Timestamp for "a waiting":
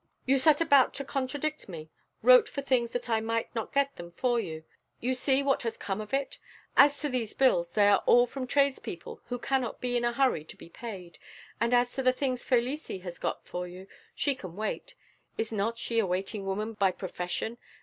15.99-16.47